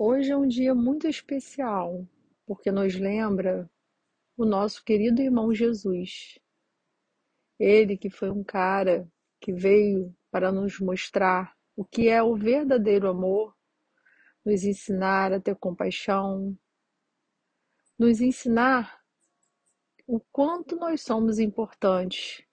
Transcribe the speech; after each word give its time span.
Hoje 0.00 0.30
é 0.30 0.36
um 0.36 0.46
dia 0.46 0.76
muito 0.76 1.08
especial, 1.08 2.06
porque 2.46 2.70
nos 2.70 2.94
lembra 2.94 3.68
o 4.36 4.44
nosso 4.44 4.84
querido 4.84 5.20
irmão 5.20 5.52
Jesus. 5.52 6.38
Ele 7.58 7.96
que 7.96 8.08
foi 8.08 8.30
um 8.30 8.44
cara 8.44 9.10
que 9.40 9.52
veio 9.52 10.14
para 10.30 10.52
nos 10.52 10.78
mostrar 10.78 11.52
o 11.74 11.84
que 11.84 12.08
é 12.08 12.22
o 12.22 12.36
verdadeiro 12.36 13.08
amor, 13.08 13.56
nos 14.46 14.62
ensinar 14.62 15.32
a 15.32 15.40
ter 15.40 15.56
compaixão, 15.56 16.56
nos 17.98 18.20
ensinar 18.20 19.00
o 20.06 20.20
quanto 20.30 20.76
nós 20.76 21.02
somos 21.02 21.40
importantes. 21.40 22.44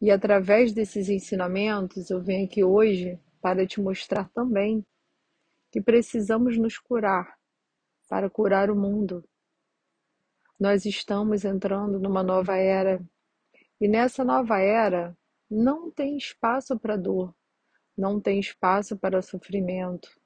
E 0.00 0.10
através 0.10 0.72
desses 0.72 1.10
ensinamentos, 1.10 2.08
eu 2.08 2.22
venho 2.22 2.46
aqui 2.46 2.64
hoje 2.64 3.20
para 3.42 3.66
te 3.66 3.78
mostrar 3.78 4.30
também 4.30 4.82
que 5.70 5.80
precisamos 5.80 6.58
nos 6.58 6.78
curar 6.78 7.38
para 8.08 8.28
curar 8.28 8.70
o 8.70 8.76
mundo. 8.76 9.24
Nós 10.58 10.84
estamos 10.84 11.44
entrando 11.44 11.98
numa 11.98 12.22
nova 12.22 12.56
era 12.56 13.00
e 13.80 13.88
nessa 13.88 14.24
nova 14.24 14.58
era 14.58 15.16
não 15.48 15.90
tem 15.90 16.16
espaço 16.16 16.78
para 16.78 16.96
dor, 16.96 17.34
não 17.96 18.20
tem 18.20 18.38
espaço 18.38 18.96
para 18.96 19.22
sofrimento. 19.22 20.20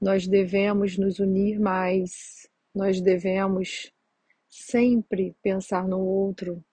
Nós 0.00 0.26
devemos 0.26 0.98
nos 0.98 1.18
unir 1.18 1.58
mais, 1.60 2.48
nós 2.74 3.00
devemos 3.00 3.92
sempre 4.48 5.36
pensar 5.42 5.86
no 5.86 6.00
outro, 6.00 6.64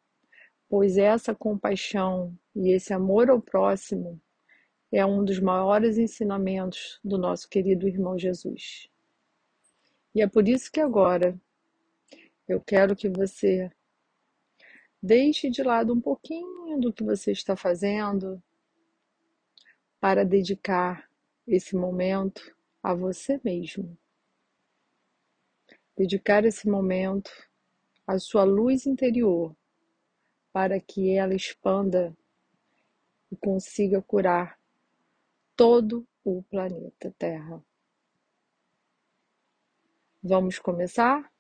pois 0.70 0.98
essa 0.98 1.36
compaixão 1.36 2.38
e 2.56 2.74
esse 2.74 2.94
amor 2.94 3.30
ao 3.30 3.42
próximo 3.42 4.22
é 4.94 5.04
um 5.04 5.26
dos 5.26 5.40
maiores 5.40 5.98
ensinamentos 5.98 7.00
do 7.04 7.18
nosso 7.18 7.50
querido 7.50 7.88
irmão 7.88 8.18
Jesus. 8.18 8.88
E 10.14 10.22
é 10.22 10.28
por 10.28 10.48
isso 10.48 10.72
que 10.72 10.80
agora 10.80 11.36
eu 12.48 12.62
quero 12.62 12.96
que 12.96 13.10
você 13.10 13.72
deixe 15.02 15.50
de 15.50 15.64
lado 15.64 15.92
um 15.92 16.00
pouquinho 16.00 16.80
do 16.80 16.94
que 16.94 17.04
você 17.04 17.32
está 17.32 17.56
fazendo 17.56 18.42
para 20.00 20.24
dedicar 20.24 21.10
esse 21.48 21.76
momento 21.76 22.56
a 22.84 22.94
você 22.94 23.42
mesmo. 23.44 23.98
Dedicar 25.98 26.46
esse 26.46 26.70
momento 26.70 27.32
à 28.06 28.20
sua 28.20 28.44
luz 28.44 28.86
interior 28.86 29.56
para 30.52 30.80
que 30.80 31.10
ela 31.10 31.34
expanda 31.34 32.16
e 33.32 33.36
consiga 33.36 34.00
curar 34.00 34.62
todo 35.56 36.08
o 36.24 36.44
planeta 36.44 37.14
Terra. 37.18 37.64
Vamos 40.24 40.58
começar? 40.60 41.32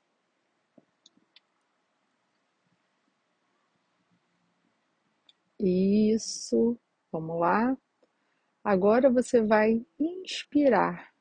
Isso, 5.59 6.77
vamos 7.11 7.39
lá. 7.39 7.77
Agora 8.63 9.09
você 9.09 9.41
vai 9.41 9.85
inspirar. 9.99 11.13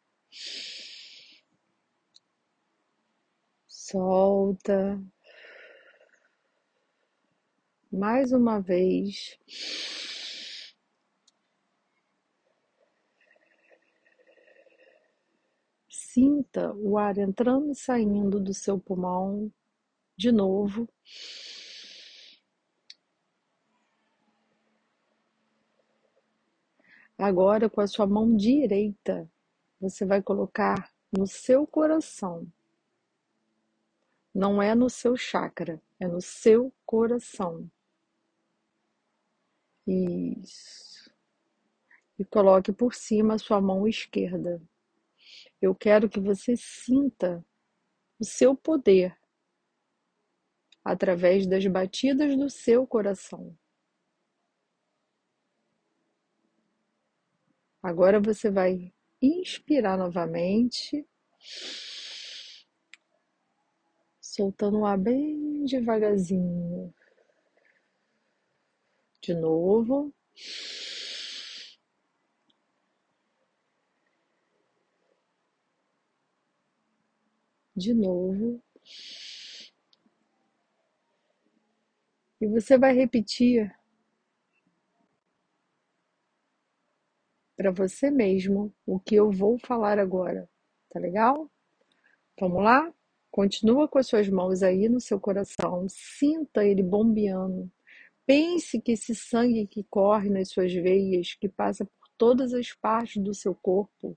Solta. 3.68 5.00
Mais 7.92 8.32
uma 8.32 8.58
vez. 8.60 9.38
Sinta 16.12 16.74
o 16.74 16.98
ar 16.98 17.16
entrando 17.16 17.70
e 17.70 17.74
saindo 17.74 18.38
do 18.38 18.52
seu 18.52 18.78
pulmão 18.78 19.50
de 20.14 20.30
novo. 20.30 20.86
Agora, 27.16 27.70
com 27.70 27.80
a 27.80 27.86
sua 27.86 28.06
mão 28.06 28.36
direita, 28.36 29.26
você 29.80 30.04
vai 30.04 30.22
colocar 30.22 30.92
no 31.10 31.26
seu 31.26 31.66
coração. 31.66 32.46
Não 34.34 34.60
é 34.60 34.74
no 34.74 34.90
seu 34.90 35.16
chakra, 35.16 35.80
é 35.98 36.06
no 36.06 36.20
seu 36.20 36.70
coração. 36.84 37.70
Isso. 39.86 41.10
E 42.18 42.24
coloque 42.26 42.70
por 42.70 42.92
cima 42.92 43.36
a 43.36 43.38
sua 43.38 43.62
mão 43.62 43.88
esquerda. 43.88 44.60
Eu 45.62 45.76
quero 45.76 46.10
que 46.10 46.18
você 46.18 46.56
sinta 46.56 47.46
o 48.18 48.24
seu 48.24 48.56
poder 48.56 49.16
através 50.84 51.46
das 51.46 51.64
batidas 51.68 52.36
do 52.36 52.50
seu 52.50 52.84
coração. 52.84 53.56
Agora 57.80 58.20
você 58.20 58.50
vai 58.50 58.92
inspirar 59.20 59.96
novamente, 59.96 61.06
soltando 64.20 64.80
o 64.80 64.84
ar 64.84 64.98
bem 64.98 65.64
devagarzinho. 65.64 66.92
De 69.20 69.32
novo. 69.32 70.12
De 77.82 77.92
novo. 77.92 78.62
E 82.40 82.46
você 82.46 82.78
vai 82.78 82.94
repetir 82.94 83.72
para 87.56 87.70
você 87.70 88.10
mesmo 88.10 88.72
o 88.86 88.98
que 88.98 89.14
eu 89.14 89.30
vou 89.30 89.58
falar 89.58 89.98
agora, 89.98 90.48
tá 90.90 90.98
legal? 90.98 91.50
Vamos 92.38 92.62
lá? 92.62 92.92
Continua 93.30 93.88
com 93.88 93.98
as 93.98 94.06
suas 94.06 94.28
mãos 94.28 94.62
aí 94.62 94.88
no 94.88 95.00
seu 95.00 95.18
coração, 95.18 95.86
sinta 95.88 96.64
ele 96.64 96.82
bombeando. 96.82 97.70
Pense 98.26 98.80
que 98.80 98.92
esse 98.92 99.14
sangue 99.14 99.66
que 99.66 99.84
corre 99.84 100.28
nas 100.30 100.50
suas 100.50 100.72
veias, 100.72 101.34
que 101.34 101.48
passa 101.48 101.84
por 101.84 102.08
todas 102.16 102.52
as 102.52 102.72
partes 102.72 103.22
do 103.22 103.34
seu 103.34 103.54
corpo, 103.54 104.16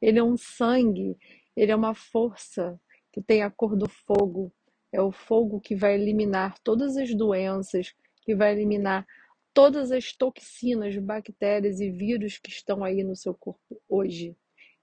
ele 0.00 0.18
é 0.18 0.22
um 0.22 0.36
sangue, 0.36 1.16
ele 1.56 1.72
é 1.72 1.76
uma 1.76 1.94
força, 1.94 2.80
que 3.12 3.20
tem 3.20 3.42
a 3.42 3.50
cor 3.50 3.76
do 3.76 3.88
fogo. 3.88 4.52
É 4.92 5.00
o 5.00 5.12
fogo 5.12 5.60
que 5.60 5.74
vai 5.74 5.94
eliminar 5.94 6.58
todas 6.60 6.96
as 6.96 7.14
doenças, 7.14 7.94
que 8.22 8.34
vai 8.34 8.52
eliminar 8.52 9.06
todas 9.52 9.90
as 9.90 10.12
toxinas, 10.12 10.96
bactérias 10.96 11.80
e 11.80 11.90
vírus 11.90 12.38
que 12.38 12.50
estão 12.50 12.84
aí 12.84 13.02
no 13.02 13.16
seu 13.16 13.34
corpo 13.34 13.80
hoje. 13.88 14.36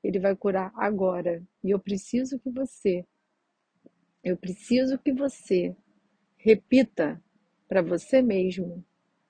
Ele 0.03 0.19
vai 0.19 0.35
curar 0.35 0.71
agora. 0.75 1.41
E 1.63 1.71
eu 1.71 1.79
preciso 1.79 2.39
que 2.39 2.49
você, 2.49 3.05
eu 4.23 4.37
preciso 4.37 4.97
que 4.99 5.11
você 5.11 5.75
repita 6.37 7.21
para 7.67 7.81
você 7.81 8.21
mesmo 8.21 8.85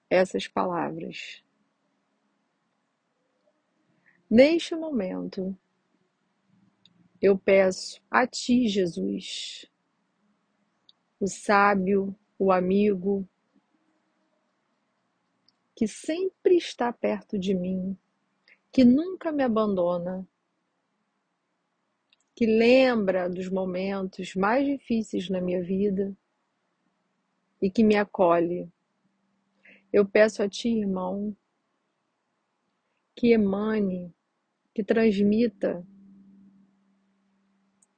essas 0.09 0.47
palavras. 0.47 1.43
Neste 4.29 4.75
momento, 4.75 5.55
eu 7.25 7.39
peço 7.39 7.99
a 8.11 8.27
Ti, 8.27 8.67
Jesus, 8.67 9.65
o 11.19 11.25
sábio, 11.25 12.15
o 12.37 12.51
amigo, 12.51 13.27
que 15.75 15.87
sempre 15.87 16.55
está 16.55 16.93
perto 16.93 17.39
de 17.39 17.55
mim, 17.55 17.97
que 18.71 18.85
nunca 18.85 19.31
me 19.31 19.41
abandona, 19.41 20.27
que 22.35 22.45
lembra 22.45 23.27
dos 23.27 23.49
momentos 23.49 24.35
mais 24.35 24.63
difíceis 24.63 25.27
na 25.27 25.41
minha 25.41 25.63
vida 25.63 26.15
e 27.59 27.71
que 27.71 27.83
me 27.83 27.95
acolhe. 27.95 28.71
Eu 29.91 30.07
peço 30.07 30.43
a 30.43 30.47
Ti, 30.47 30.69
irmão, 30.69 31.35
que 33.15 33.31
emane, 33.31 34.13
que 34.75 34.83
transmita 34.83 35.83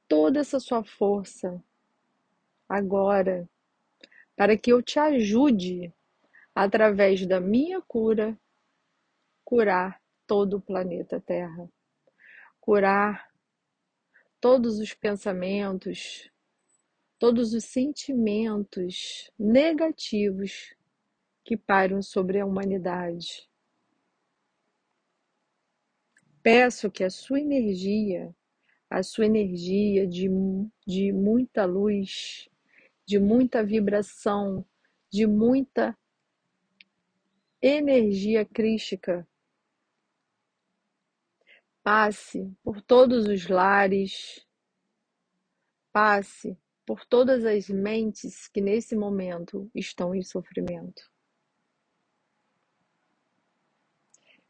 toda 0.08 0.40
essa 0.40 0.58
sua 0.58 0.82
força 0.82 1.62
agora, 2.68 3.48
para 4.34 4.56
que 4.56 4.72
eu 4.72 4.82
te 4.82 4.98
ajude, 4.98 5.92
através 6.54 7.26
da 7.26 7.40
minha 7.40 7.80
cura, 7.82 8.38
curar 9.44 10.00
todo 10.26 10.56
o 10.56 10.60
planeta 10.60 11.20
Terra, 11.20 11.70
curar 12.60 13.30
todos 14.40 14.78
os 14.78 14.92
pensamentos, 14.94 16.30
todos 17.18 17.52
os 17.52 17.64
sentimentos 17.64 19.30
negativos 19.38 20.74
que 21.44 21.56
pairam 21.56 22.02
sobre 22.02 22.38
a 22.38 22.46
humanidade. 22.46 23.48
Peço 26.42 26.90
que 26.90 27.02
a 27.02 27.10
sua 27.10 27.40
energia, 27.40 28.34
a 28.90 29.02
sua 29.02 29.26
energia 29.26 30.06
de, 30.06 30.28
de 30.86 31.12
muita 31.12 31.64
luz, 31.64 32.48
de 33.06 33.18
muita 33.18 33.62
vibração, 33.62 34.64
de 35.10 35.26
muita 35.26 35.96
energia 37.60 38.44
crística, 38.44 39.26
passe 41.82 42.54
por 42.62 42.80
todos 42.82 43.26
os 43.26 43.48
lares, 43.48 44.46
passe 45.92 46.56
por 46.86 47.04
todas 47.04 47.44
as 47.44 47.68
mentes 47.68 48.48
que 48.48 48.60
nesse 48.60 48.96
momento 48.96 49.70
estão 49.74 50.14
em 50.14 50.22
sofrimento. 50.22 51.10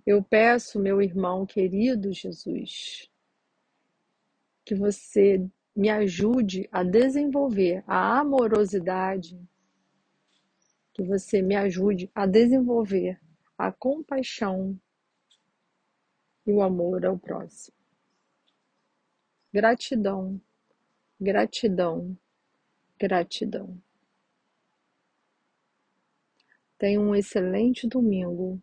Eu 0.06 0.23
peço, 0.23 0.79
meu 0.79 1.02
irmão 1.02 1.44
querido 1.44 2.12
Jesus, 2.12 3.11
que 4.69 4.75
você 4.75 5.43
me 5.75 5.88
ajude 5.88 6.69
a 6.70 6.82
desenvolver 6.82 7.82
a 7.87 8.19
amorosidade, 8.19 9.41
que 10.93 11.03
você 11.03 11.41
me 11.41 11.56
ajude 11.56 12.11
a 12.15 12.26
desenvolver 12.26 13.19
a 13.56 13.73
compaixão 13.73 14.79
e 16.47 16.53
o 16.53 16.61
amor 16.61 17.06
ao 17.06 17.19
próximo. 17.19 17.75
Gratidão, 19.50 20.38
gratidão, 21.19 22.15
Gratidão. 23.00 23.81
Tenham 26.76 27.05
um 27.05 27.15
excelente 27.15 27.87
domingo. 27.88 28.61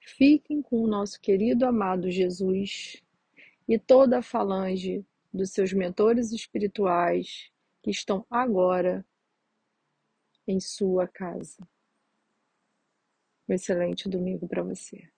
Fiquem 0.00 0.60
com 0.60 0.82
o 0.82 0.88
nosso 0.88 1.20
querido 1.20 1.64
amado 1.66 2.10
Jesus 2.10 3.00
e 3.68 3.78
toda 3.78 4.18
a 4.18 4.22
falange 4.22 5.04
dos 5.32 5.52
seus 5.52 5.72
mentores 5.72 6.32
espirituais 6.32 7.50
que 7.82 7.90
estão 7.90 8.26
agora 8.30 9.06
em 10.46 10.58
sua 10.58 11.06
casa. 11.06 11.68
Um 13.46 13.54
excelente 13.54 14.08
domingo 14.08 14.48
para 14.48 14.62
você. 14.62 15.10